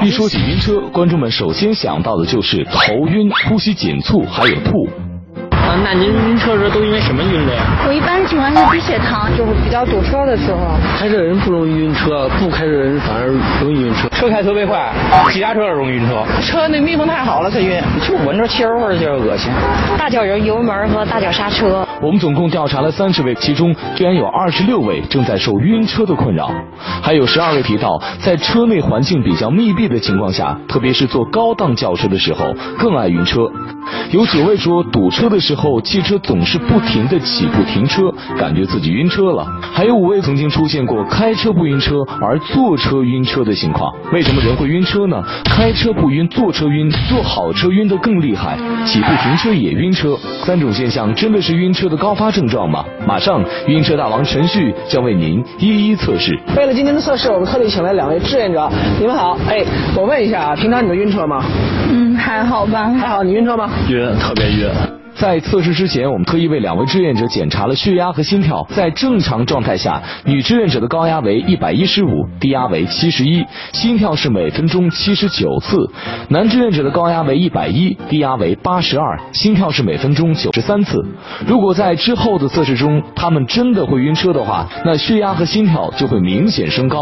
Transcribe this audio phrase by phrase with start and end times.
[0.00, 4.88] 一说起晕车，观众们首先想到的就是头晕、呼吸紧促，还有吐。
[5.78, 7.62] 啊，那您晕车时都因为什么晕的呀？
[7.86, 10.76] 我一般情况是低血糖，就是比较堵车的时候。
[10.98, 13.28] 开车人不容易晕车，不开车人反而
[13.62, 14.08] 容易晕车。
[14.08, 14.92] 车开特别快，
[15.30, 16.24] 急刹车容易晕车。
[16.42, 19.52] 车那密封太好了才晕，就闻着汽油味就恶心。
[19.96, 21.86] 大脚油门和大脚刹车。
[22.00, 26.50] 我们总共调查了三十位，其中居然有二十六位正在受晕车的困扰，
[27.02, 33.50] 还有十二位提到在车内环境比较密闭的情况下，特别是坐高档轿车的时候更爱晕车。
[34.10, 39.46] 有九位说堵车的时候汽车总是不停的起步停车，感觉自己晕车了。
[39.72, 43.92] 还有五位曾经出现过开车不晕车而坐车晕车的情况。
[44.12, 45.22] 为什么人会晕车呢？
[45.44, 50.16] 开车不晕，坐车晕，坐好车晕得更厉害，起步停车也晕车。
[50.44, 52.84] 三种现象真的是晕车的高发症状吗？
[53.06, 56.38] 马上，晕车大王陈旭将为您一一测试。
[56.56, 58.70] 为了今天的测试，我们特地请来两位志愿者。
[58.98, 59.64] 你们好，哎，
[59.96, 61.44] 我问一下啊，平常你们晕车吗？
[62.28, 62.90] 嗯，还好吧。
[62.90, 63.70] 还好，你晕车吗？
[63.88, 64.97] 晕，特别晕。
[65.18, 68.64] 在测试之前，我们特意为两位志愿者检查了血压和心跳。
[68.70, 75.76] 在正常状态下，女志愿者的高压为一百一十五，低压为七十一，心跳是每分钟七十九次；
[76.28, 81.04] 男志愿者的高压为一百一，低压为八十二，心跳是每分钟九十三次。
[81.44, 87.00] 如果在之后的测试中，他们真的会晕车的话，那血压和心跳就会明显升高。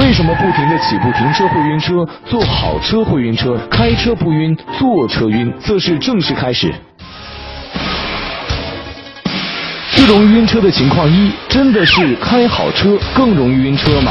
[0.00, 5.52] 为什么不停的起步停车会晕车，坐好车会晕车，开车不晕，坐车晕？
[5.60, 6.74] 测试正式开始。
[10.04, 14.10] 最容易晕车的情况一，真的是开好车更容易晕车吗？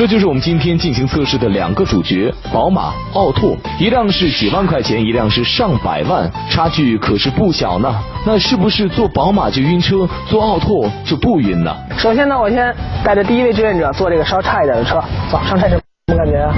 [0.00, 7.94] 这就是我们今天进行测试的两个主角，宝马、奥拓，一辆是几万块钱，一辆是上百万，差距可是不小呢。
[8.24, 11.76] 那是不是坐宝马就晕车，坐奥拓就不晕呢？
[11.98, 16.54] 首先呢，我先带着第一位志愿者坐这个稍差一点的车，走上车什么感觉啊？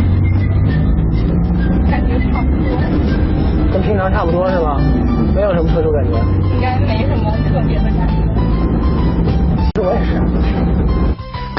[1.90, 3.72] 感觉差不多。
[3.72, 4.80] 跟平常差不多是吧？
[5.34, 6.16] 没有什么特殊感觉。
[6.54, 7.28] 应该没什么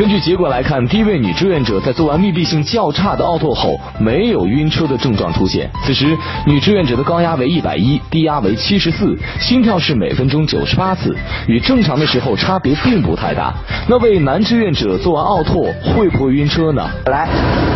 [0.04, 5.70] 根据结果来看，第一位女志愿者在做完密闭性较差的奥拓后，没有晕车的症状出现。
[5.86, 6.14] 此时，
[6.46, 11.16] 女志愿者的高压为一百一，低压为七十四，心跳是每分钟九十八次，
[11.48, 13.54] 与正常的时候差别并不太大。
[13.88, 16.86] 那位男志愿者做完奥拓会不会晕车呢？
[17.06, 17.30] 来，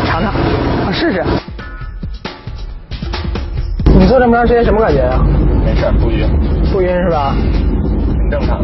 [0.05, 0.33] 尝尝，
[0.85, 1.23] 我试试。
[3.97, 5.25] 你坐这么长时间什么感觉啊？
[5.63, 6.27] 没事，不晕。
[6.73, 7.33] 不晕是吧？
[8.11, 8.61] 挺正常。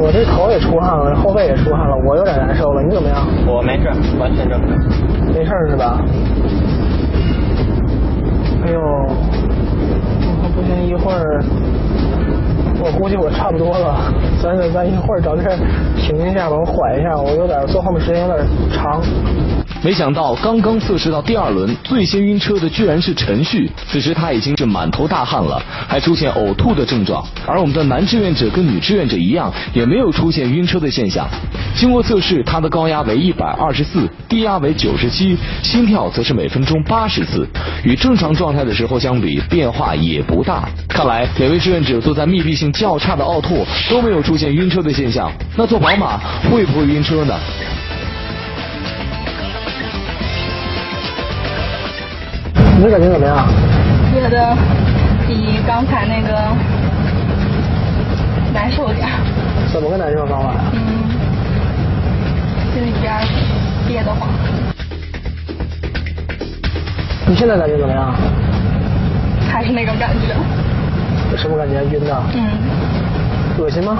[0.00, 2.82] 我这头也出汗了，后背也出汗了，我有点难受了。
[2.82, 3.26] 你怎么样？
[3.46, 4.70] 我没事，完全正常。
[5.34, 6.00] 没事是吧？
[8.64, 8.80] 哎呦，
[10.54, 11.42] 不行，一会儿，
[12.80, 14.12] 我估计我差不多了。
[14.40, 15.58] 咱咱咱一会儿找地儿
[15.96, 19.02] 停一下吧，我缓一下，我有点坐后面时间有点长。
[19.82, 23.70] 没想到刚刚测试到第二轮，最先晕车的居然是陈旭。
[23.86, 27.24] 此时他已经是满头大汗了，还出现呕吐的症状。
[27.46, 31.28] 而我们的男志愿者跟女志愿者一样，也没有出现晕车的现象。
[31.76, 37.46] 经过测试，他的高压为一百二十四，低压为九十七，心跳则是每分钟八十次，
[37.84, 40.68] 与正常状态的时候相比，变化也不大。
[40.88, 45.30] 看来两位志愿者坐在密闭性较差的奥拓都没有出现晕车的现象。
[45.56, 46.18] 那坐宝马
[46.50, 47.38] 会不会晕车呢？
[52.78, 53.44] 你的感觉怎么样？
[54.14, 54.56] 觉得
[55.26, 56.32] 比刚才那个
[58.54, 59.08] 难受点。
[59.72, 60.60] 怎么个难受方法呀？
[60.72, 60.78] 嗯，
[62.72, 63.12] 心里边
[63.88, 64.28] 憋得慌。
[67.26, 68.14] 你现在感觉怎么样？
[69.50, 71.36] 还是那种感觉。
[71.36, 71.82] 什么感觉？
[71.92, 72.22] 晕的？
[72.36, 72.46] 嗯。
[73.58, 73.98] 恶心吗？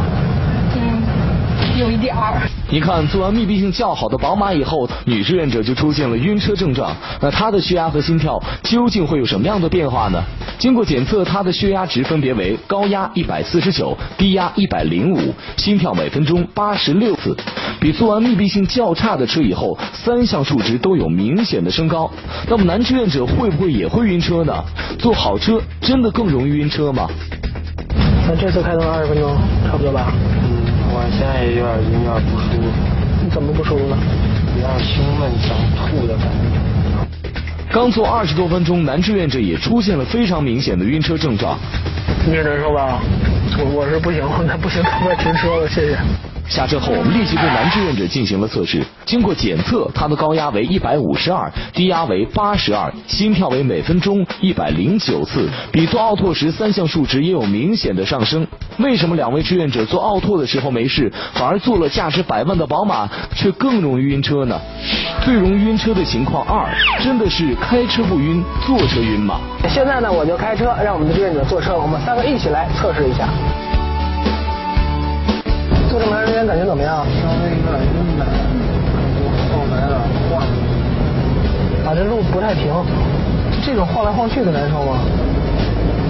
[1.61, 2.49] 嗯，有一点儿。
[2.71, 6.95] 你看，做完密闭性较好的宝马以后，女志愿者就出现了晕车症状。
[7.21, 10.22] 那她的血压和心跳究竟会有什么样的变化呢？
[10.59, 17.34] 经过检测，她的血压值分别为高压一百四十九，低压一百零五，心跳每分钟八十六次，
[17.81, 22.11] 比做完密闭性较差的车以后，三项数值都有明显的升高。
[22.49, 24.53] 那么男志愿者会不会也会晕车呢？
[24.99, 27.09] 坐好车真的更容易晕车吗？
[28.28, 29.34] 那这次开动二十分钟，
[29.66, 30.13] 差不多吧？
[30.98, 32.66] 我现在也有点晕，有点不舒服。
[33.22, 33.97] 你怎么不舒服呢？
[34.56, 37.71] 有点胸闷、想吐的感觉。
[37.71, 41.56] 刚坐二十多分钟，男志愿者也出现了非常明显的晕车症状。
[42.27, 42.98] 你也难受吧？
[43.59, 45.97] 我我是不行，那不行，赶快停车了，谢谢。
[46.48, 48.83] 下车后，我们立即对男志愿者进行了测试。
[49.09, 58.47] 经过检测，他的高压为一百五十二，低压为八十二，心跳为每分钟一百零九次，比做奥拓时三项数值也有明显的上升。
[58.78, 64.60] 为什么两位志愿者做奥拓的时候没事，反而做了价值百万的宝马却更容易晕车呢？
[65.25, 66.69] 最容易晕车的情况二，
[67.03, 69.41] 真的是开车不晕，坐车晕吗？
[69.71, 73.27] 现在呢，我就开车，让我们的志愿者坐车，我们三个一起来测试一下。
[75.89, 77.07] 坐这么长时间，感觉怎么样？
[77.22, 78.67] 稍微有点晕的，
[81.89, 82.71] 啊，这路不太平，
[83.65, 84.99] 这种晃来晃去的难受吗？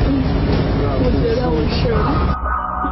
[0.09, 0.25] 嗯
[1.01, 2.48] 我觉得我是。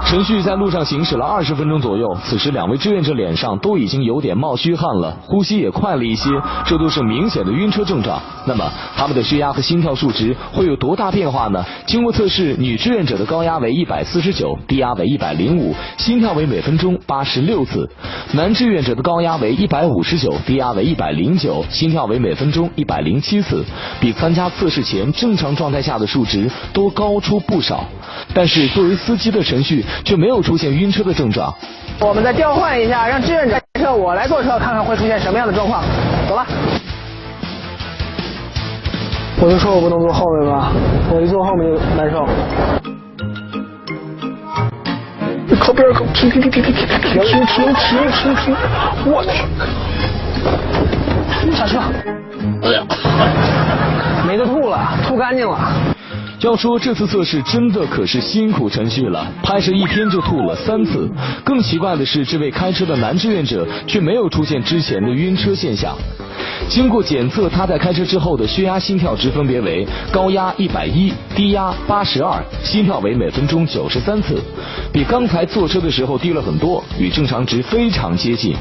[0.06, 6.30] 程序在路上行驶了二十分钟左右，此时两位志愿者脸上都已经有点冒虚汗了，呼吸也快了一些，
[6.64, 8.22] 这都是明显的晕车症状。
[8.46, 11.64] 那么他们的血压和心跳数值会有多大变化呢？
[11.86, 17.84] 经过测试，女志愿者的高压为一百四十九，低压为一百零五，心跳为每分钟八十六次；
[18.32, 23.64] 男志愿者的高压为一百五十九，低压为一百零九，心跳为每分钟一百零七次，
[24.00, 27.84] 比参加测试前正常状态下的数值都高出不少。
[28.32, 29.84] 但是作为司机的程序。
[30.04, 31.54] 却没有出现晕车的症状。
[31.98, 35.82] 我们再调换一下，让志愿者开车，我来坐车，看看会出现什么样的状况。
[36.28, 36.46] 走吧。
[39.38, 40.72] 我就说我不能坐后面吧，
[41.10, 42.26] 我一坐后面就难受。
[45.58, 47.64] 靠边靠，停停停停停停停停停
[48.12, 48.54] 停停！
[49.06, 49.30] 我去，
[51.56, 51.80] 下车。
[52.62, 52.82] 哎呀，
[54.26, 55.58] 没得吐了，吐干净了。
[56.40, 61.10] 要说这次测试真的可是辛苦程序了，拍摄一天就吐了三次。
[61.42, 65.96] 更奇怪的是，这位开车的男志愿者却没有出现之前的晕车现象。
[66.68, 74.38] 经过检测，他在开车之后的血压、心跳值分别为高压一百一，低压八十二，心跳为每分钟九十三次，
[74.92, 78.54] 比刚才坐车的时候低了很多，与正常值非常接近。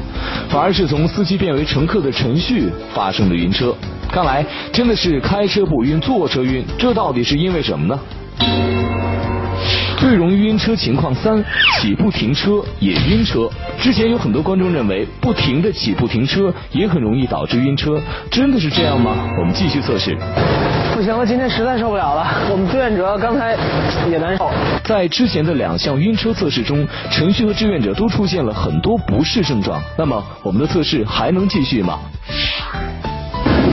[0.48, 3.74] 反而是从司机变为乘客的程序发生了晕车。
[4.08, 7.98] 看来真的是开车不晕，坐车晕，这到底是因为什么呢？
[9.98, 11.42] 最容易晕车情况三，
[11.80, 13.50] 起步停车也晕车。
[13.80, 19.16] 之前有很多观众认为，不停的起步停车也很容易导致晕车，真的是这样吗？
[19.40, 20.16] 我们继续测试。
[20.94, 22.24] 不行了，今天实在受不了了。
[22.48, 23.56] 我们志愿者刚才
[24.08, 24.48] 也难受。
[24.84, 29.82] 在之前的两项晕车测试中，程序和志愿者都出现了很多不适症状。
[29.98, 31.98] 那么，我们的测试还能继续吗？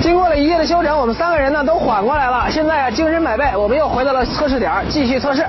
[0.03, 2.51] 经过了一夜的休整，我们三个人呢都缓过来了。
[2.51, 5.45] 现在啊，精神百倍，我们又回到了测试点，继续测试。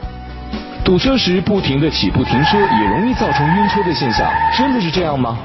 [0.85, 5.37] 堵车时不停的起步停车，也容易造成晕车的现象，真的是这样吗？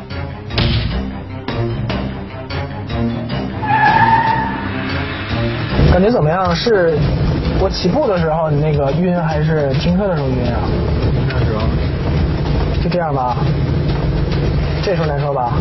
[5.91, 6.55] 感觉怎么样？
[6.55, 6.95] 是
[7.59, 10.59] 我起步的时候你那个晕，还是停车的时候晕啊？
[11.11, 11.63] 停车时候。
[12.83, 13.35] 就这样吧。
[14.83, 15.53] 这时候难受吧？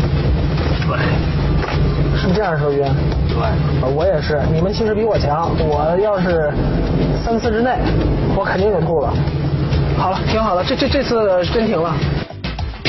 [0.87, 1.38] 对。
[2.19, 2.83] 是这样说晕？
[3.29, 4.41] 对，我也是。
[4.51, 6.51] 你们其实比我强，我要是
[7.23, 7.77] 三次之内，
[8.35, 9.13] 我肯定就吐了。
[9.97, 11.93] 好了，停好了，这这这次真停了。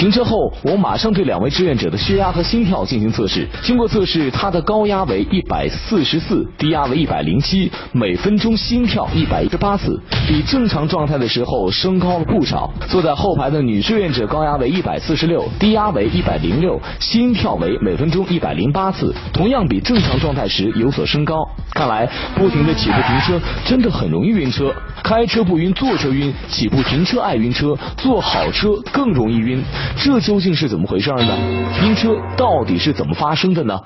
[0.01, 3.47] 停车后，我马上对两位志愿者的血压和心跳进行测试。
[3.63, 12.73] 经过测试，他的高压为一百四十四，低压为一百零七，每分钟心跳一百一十八次，比正常状态的时候升高了不少。
[12.89, 21.47] 坐在后排的女志愿者高压为一百四十六，低压为一百零六，心跳为每分钟一百零八次，同样比正常状态时有所升高。
[21.75, 24.75] 看来不停的起步停车真的很容易晕车。
[25.03, 29.63] 开车不晕，坐车晕；起步停车爱晕车，坐好车更容易晕。
[29.97, 31.37] 这究竟是怎么回事呢？
[31.83, 33.79] 晕车到底是怎么发生的呢？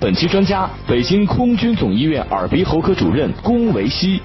[0.00, 4.20] 本期专家，北京空军总医院耳鼻喉科主任龚维希。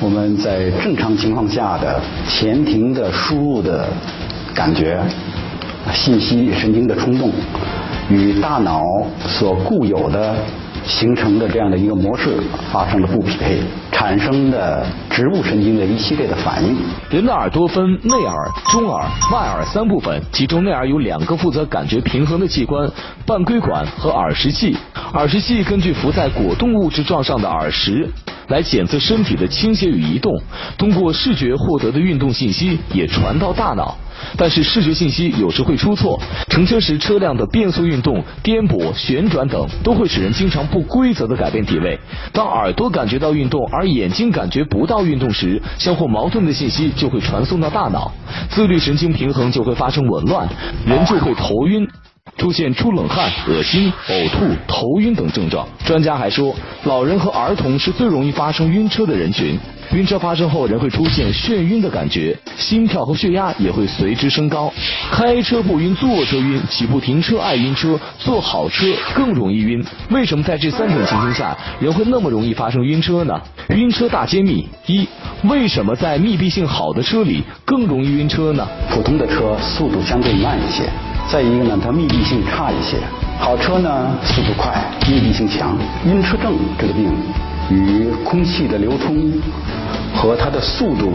[0.00, 3.88] 我们在正常情况下的前庭的输入的
[4.54, 5.00] 感觉、
[5.92, 7.30] 信息、神经的冲动，
[8.08, 8.82] 与大脑
[9.26, 10.34] 所固有的。
[10.86, 12.36] 形成的这样的一个模式
[12.70, 13.58] 发生了不匹配，
[14.04, 16.76] 产生的植物神经的一系列的反应。
[17.08, 18.36] 人的耳朵分内耳、
[18.70, 22.86] 中耳、外耳三部分，其中内耳有两个负责感觉平衡的器官：
[23.24, 24.76] 半规管和耳石器。
[25.14, 28.06] 耳石器根据浮在果冻物质状上的耳石
[28.48, 30.30] 来检测身体的倾斜与移动，
[30.76, 33.96] 通过视觉获得的运动信息也传到大脑。
[34.36, 41.98] 但是视觉信息有时会出错，乘车时车辆的变速运动、颠簸、旋转等都会使人经常不规则的改变体位。
[42.32, 48.12] 当耳朵感觉到运动，而眼睛感觉不到运动时，相互矛盾的信息就会传送到大脑，
[48.48, 50.48] 自律神经平衡就会发生紊乱，
[50.86, 51.88] 人就会头晕。
[52.44, 55.66] 出现出冷汗、恶心、呕吐、头晕等症状。
[55.86, 59.58] 专家还说，老人和儿童是最容易发生晕车的人群。
[59.94, 64.70] 晕车发生后，人会出现眩晕的感觉，心跳和血压也会随之升高。
[65.10, 68.84] 开车不晕，坐车晕；起步停车爱晕车，坐好车
[69.14, 69.82] 更容易晕。
[70.10, 73.40] 为什么在这三种情形下，人会那么容易发生晕车呢？
[73.68, 75.08] 晕车大揭秘：一、
[75.44, 78.68] 为什么在密闭性好的车里更容易晕车呢？
[78.90, 80.82] 普通的车速度相对慢一些，
[81.30, 82.98] 再一个呢，它密闭性差一些。
[83.38, 84.72] 好车呢，速度快，
[85.08, 85.76] 密闭性强。
[86.06, 87.10] 晕车症这个病
[87.70, 89.32] 与空气的流通
[90.14, 91.12] 和它的速度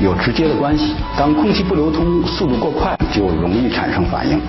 [0.00, 0.94] 有直接的关系。
[1.16, 4.40] 当空气不流通，速度过快，就容易产生反应。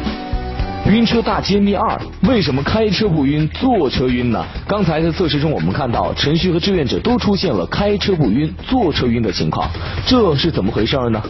[0.88, 4.44] 晕车大揭秘二：为什么开车不晕，坐车晕呢？
[4.68, 9.70] 刚才的测试中，我们看到陈旭和志愿者都出现了开车不晕，坐车晕的情况，
[10.08, 11.22] 这是怎么回事呢？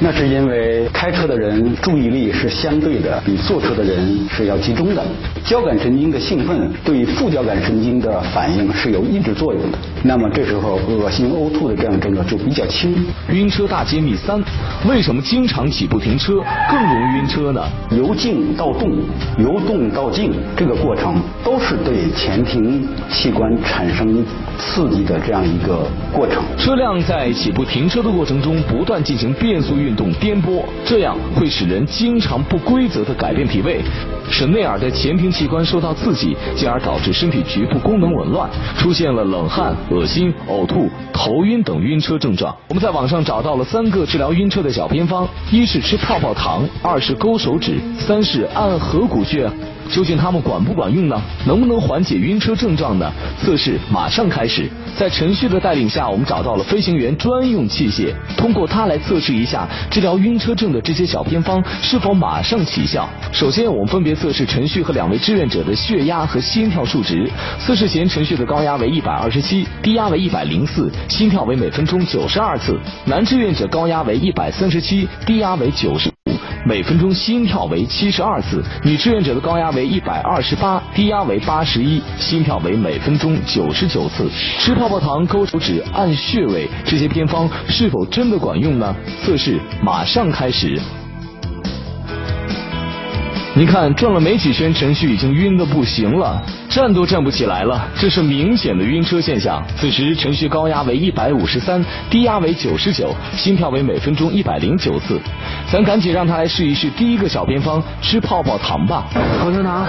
[0.00, 5.04] 那是因为开车的人注意力是相对的，比坐车的人是要集中的。
[5.44, 9.78] 交感神经的兴奋对副交感神经的反应是有抑制作用的。
[10.02, 12.94] 那么这时候恶心呕吐的这样症状就比较轻。
[13.30, 14.42] 晕车大揭秘三：
[14.88, 16.34] 为什么经常起步停车
[16.70, 17.62] 更容易晕车呢？
[17.90, 18.91] 由静到动，
[19.38, 24.24] 由动到静这个过程都是对前庭器官产生
[24.58, 26.42] 刺激的这样一个过程。
[26.58, 33.80] 车辆在起步停车的过程中不断进行变速运动颠簸，这样会使人经常不规则的改变体位，
[34.32, 38.48] 使内耳的前庭器官受到刺激，进而导致身体局部功能紊乱，
[38.78, 42.56] 出现了冷汗、恶心、呕吐、头晕等晕车症状。
[42.68, 49.50] 我们在网上找到了三个治疗晕车的小偏方：一是吃泡泡糖，二是勾手指，三是按合谷穴。
[49.90, 51.20] 究竟它们管不管用呢？
[51.46, 53.12] 能不能缓解晕车症状呢？
[53.40, 54.68] 测试马上开始。
[54.98, 63.08] 在陈旭的带领下，我们找到了飞行员专用器械，通过它来测试一下治疗晕车症的这些小偏方是否马上起效。
[63.32, 67.30] 首先，我们分别测试陈旭和两位志愿者的血压和心跳数值。
[67.58, 72.78] 测试前，陈旭的高压为一百二十七，低压为一百零四，心跳为每分钟九十二次。
[73.06, 76.10] 男志愿者高压为一百三十七，低压为九十。
[76.64, 84.30] 每分钟心跳为七十二次，女志愿者的高压为一百二十八，低压为八十一，心跳为每分钟九十九次。
[84.60, 88.94] 吃泡泡糖、勾手指、按穴位，这些偏方是否真的管用呢？
[89.24, 90.80] 测试马上开始。
[93.54, 99.62] 您看，转了没几圈，陈旭已经晕得不行了，站都站不起来了，这是明显的晕车现象。
[99.76, 105.20] 此时，陈旭高压为一百五十三，低压为九十九，心跳为每分钟一百零九次。
[105.70, 109.04] 咱赶紧让他来试一试第一个小偏方，吃泡泡糖吧。
[109.38, 109.84] 泡泡糖，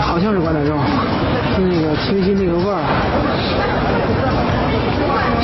[0.00, 0.76] 好像是管点肉，
[1.54, 3.99] 是那个清新那个味儿。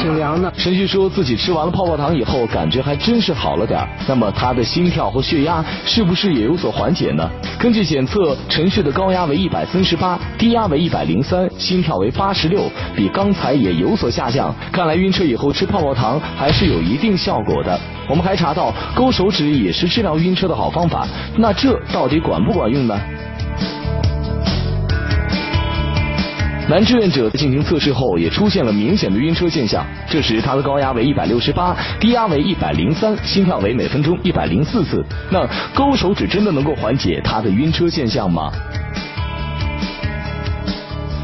[0.07, 0.53] 挺凉的。
[0.57, 7.29] 陈旭说自己吃完了泡泡糖以后，感觉还真是好了点那么他的心跳和血压是不是也有所缓解呢？
[7.59, 14.55] 根据检测，陈旭的高压为一百三十八，低压为一百零三，心跳为八十六，比刚才也有所下降。
[14.71, 17.79] 看来晕车以后吃泡泡糖还是有一定效果的。
[18.09, 22.97] 我们还查到勾手指也是治疗晕车的好方法，那这到底管不管用呢？
[26.69, 35.05] 男志愿者进行测试后也出现了明显的晕车现象，这时他的高压为一百六十八，低压为一百零三，心跳为每分钟一百零四次。
[35.31, 38.51] 那勾手指真的能够缓解他的晕车现象吗？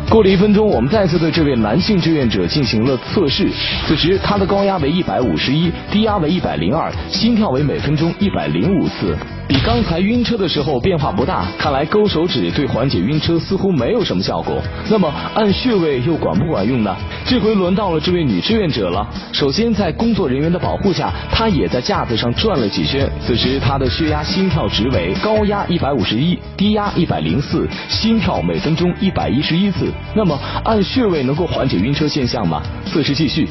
[0.08, 3.49] 过了一分钟，我们再次对这位男性志愿者进行了测试，
[3.88, 9.18] 此时他的高压为一百五十一，低压为一百零二，心跳为每分钟一百零五次。
[9.52, 14.62] 比刚才晕车的时候变化不大，看来勾手指对缓解晕车似乎没有什么效果。
[14.88, 16.97] 那么按穴位又管不管用呢？
[17.26, 19.06] 这回轮到了这位女志愿者了。
[19.30, 23.06] 首先在工作人员的保护下，她也在架子上转了几圈。
[23.21, 29.92] 此时她的血压、心跳值为高压一百五十一，低压一百零四，心跳每分钟一百一十一次。
[30.14, 32.62] 那么按穴位能够缓解晕车现象吗？
[32.87, 33.47] 测试继续，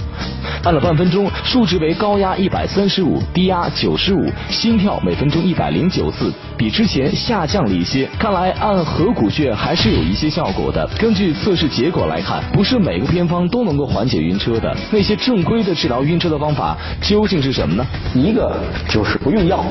[0.64, 5.90] 按了半分钟，数值为高压一百三十五，低压九十五，心跳每分钟一百零。
[5.90, 8.08] 九次，比之前下降了一些。
[8.18, 10.88] 看来按合谷穴还是有一些效果的。
[10.98, 14.74] 根据测试结果来看，不是每个偏方都能够缓解晕车的。
[14.90, 17.86] 那些正规的治疗晕车的方法究竟是什么呢？
[18.14, 18.56] 一个
[18.88, 19.66] 就是不用药，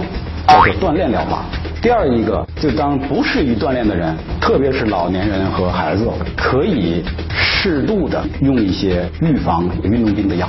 [0.47, 1.45] 叫做锻炼疗法。
[1.81, 6.07] 第二一个，就当不适宜锻炼的人，特别是老年人和孩子，
[6.37, 10.47] 可以适度的用一些预防运动病的药。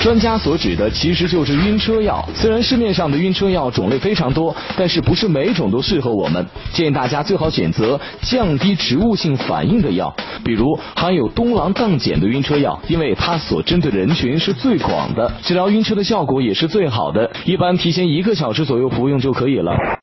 [0.00, 2.24] 专家所指的其实就是晕车药。
[2.34, 6.44] 虽然市面上的晕车药种类非常多，但是不是每种都适合我们。
[6.72, 10.14] 建议大家最好选择降低植物性反应的药，
[10.44, 17.30] 比如含有东莨菪碱的晕车药，因为它所针对的人群是最广的，治疗晕车的效果也是最好的。
[17.44, 19.97] 一般提前一个小时左右服用就可以了。